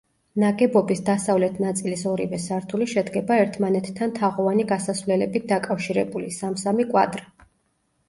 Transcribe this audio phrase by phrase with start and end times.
[0.43, 7.29] ნაგებობის დასავლეთ ნაწილის ორივე სართული შედგება ერთმანეთთან თაღოვანი გასასვლელებით დაკავშირებული, სამ-სამი კვადრ.